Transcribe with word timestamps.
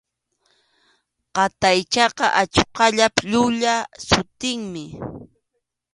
Qataychaqa 1.35 2.25
achuqallap 2.41 3.15
llulla 3.29 3.73
sutinmi. 4.07 4.85